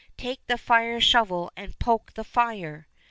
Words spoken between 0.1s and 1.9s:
Take the fire shovel and